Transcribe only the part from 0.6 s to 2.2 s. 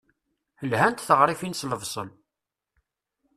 Lhant teɣrifin s lebṣel.